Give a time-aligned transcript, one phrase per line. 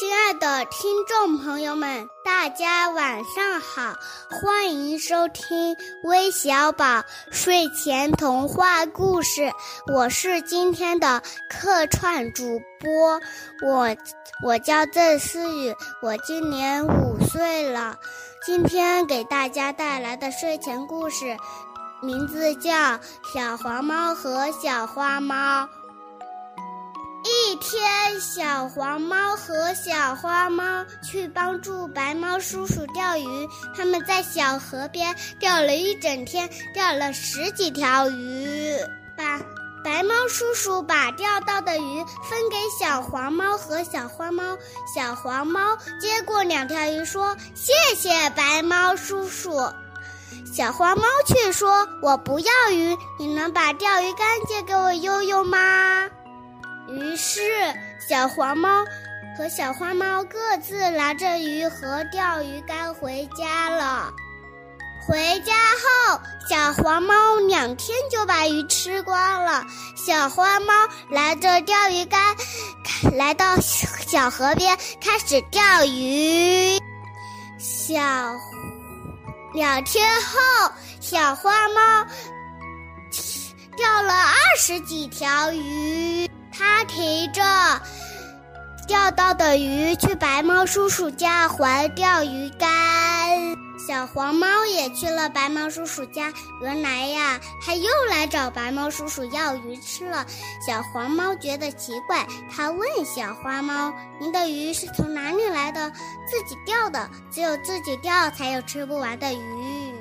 [0.00, 3.94] 亲爱的听众朋友们，大家晚上好，
[4.30, 9.52] 欢迎收听微小宝睡前童话故事。
[9.92, 13.20] 我是今天的客串主播，
[13.62, 13.94] 我
[14.42, 17.98] 我叫郑思雨，我今年五岁了。
[18.46, 21.36] 今天给大家带来的睡前故事，
[22.00, 22.70] 名字叫
[23.34, 25.64] 《小黄猫和小花猫》。
[27.50, 33.48] 一天，小黄猫和小花猫去帮助白猫叔叔钓鱼。
[33.76, 38.76] 他们在小河边钓了一整天，钓了十几条鱼。
[39.16, 39.40] 把
[39.82, 44.56] 白猫叔叔把钓到的鱼分给小黄猫和小花猫。
[44.94, 49.60] 小黄猫接过两条鱼，说：“谢谢白猫叔叔。”
[50.54, 55.09] 小花猫却说：“我不要鱼，你能把钓鱼竿借给我用？”
[57.00, 57.40] 于是，
[57.98, 58.84] 小黄猫
[59.36, 64.12] 和小花猫各自拿着鱼和钓鱼竿回家了。
[65.06, 69.64] 回家后，小黄猫两天就把鱼吃光了。
[69.96, 70.72] 小花猫
[71.08, 72.20] 拿着钓鱼竿，
[73.16, 76.78] 来到小河边开始钓鱼。
[77.58, 77.94] 小
[79.54, 82.06] 两天后，小花猫
[83.76, 86.30] 钓了二十几条鱼。
[86.60, 87.42] 他提着
[88.86, 93.56] 钓到的鱼去白猫叔叔家还钓鱼竿，
[93.88, 96.30] 小黄猫也去了白猫叔叔家。
[96.60, 100.26] 原来呀，他又来找白猫叔叔要鱼吃了。
[100.66, 105.90] 小黄猫觉得奇怪，他问小花猫：“您的鱼是从哪里来的？
[106.28, 107.08] 自己钓的？
[107.30, 109.94] 只有自己钓才有吃不完的鱼。”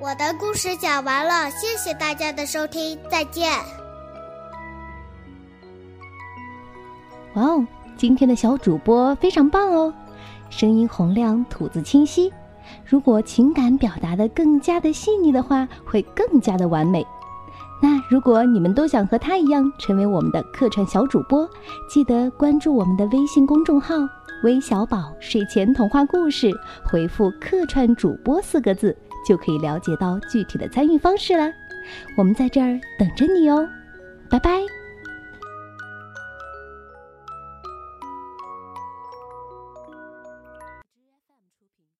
[0.00, 3.52] 我的故事讲完了，谢谢大家的收听，再见。
[7.36, 9.92] 哇哦，今天的小主播非常棒哦，
[10.48, 12.32] 声音洪亮，吐字清晰。
[12.84, 17.06] 如果情感表达的更加的细腻的话，会更加的完美。
[17.82, 21.46] 那如果你们都想和他一样成为我们的客串小主播，
[21.90, 23.96] 记得关注我们的微信公众号
[24.42, 26.50] “微小宝睡前童话故事”，
[26.82, 28.96] 回复“客串主播”四个字，
[29.28, 31.52] 就可以了解到具体的参与方式了。
[32.16, 33.68] 我们在这儿等着你哦，
[34.30, 34.75] 拜拜。